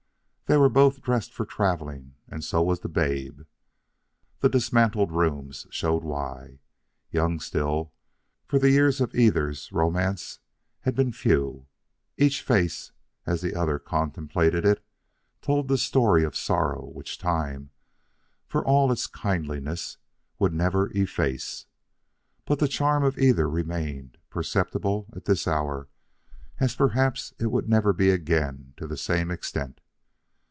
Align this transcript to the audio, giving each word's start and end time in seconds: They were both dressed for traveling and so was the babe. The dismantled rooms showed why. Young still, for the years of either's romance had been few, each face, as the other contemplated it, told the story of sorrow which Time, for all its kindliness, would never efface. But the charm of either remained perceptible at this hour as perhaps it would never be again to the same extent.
They 0.47 0.57
were 0.57 0.67
both 0.67 1.01
dressed 1.01 1.33
for 1.33 1.45
traveling 1.45 2.15
and 2.27 2.43
so 2.43 2.61
was 2.61 2.81
the 2.81 2.89
babe. 2.89 3.43
The 4.41 4.49
dismantled 4.49 5.13
rooms 5.13 5.65
showed 5.69 6.03
why. 6.03 6.59
Young 7.09 7.39
still, 7.39 7.93
for 8.45 8.59
the 8.59 8.69
years 8.69 8.99
of 8.99 9.15
either's 9.15 9.71
romance 9.71 10.39
had 10.81 10.93
been 10.93 11.13
few, 11.13 11.67
each 12.17 12.41
face, 12.41 12.91
as 13.25 13.39
the 13.39 13.55
other 13.55 13.79
contemplated 13.79 14.65
it, 14.65 14.83
told 15.41 15.69
the 15.69 15.77
story 15.77 16.25
of 16.25 16.35
sorrow 16.35 16.85
which 16.85 17.17
Time, 17.17 17.69
for 18.45 18.61
all 18.67 18.91
its 18.91 19.07
kindliness, 19.07 19.99
would 20.37 20.51
never 20.53 20.87
efface. 20.89 21.65
But 22.43 22.59
the 22.59 22.67
charm 22.67 23.05
of 23.05 23.17
either 23.17 23.49
remained 23.49 24.17
perceptible 24.29 25.07
at 25.15 25.23
this 25.23 25.47
hour 25.47 25.87
as 26.59 26.75
perhaps 26.75 27.33
it 27.39 27.47
would 27.51 27.69
never 27.69 27.93
be 27.93 28.09
again 28.09 28.73
to 28.75 28.85
the 28.85 28.97
same 28.97 29.31
extent. 29.31 29.79